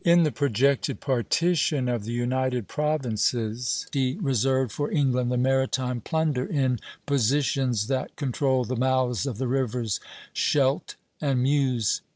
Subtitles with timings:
[0.03, 6.43] In the projected partition of the United Provinces he reserved for England the maritime plunder
[6.43, 9.99] in positions that controlled the mouths of the rivers
[10.33, 12.01] Scheldt and Meuse.